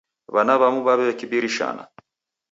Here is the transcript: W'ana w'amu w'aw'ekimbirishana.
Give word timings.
W'ana 0.33 0.53
w'amu 0.61 0.79
w'aw'ekimbirishana. 0.85 1.83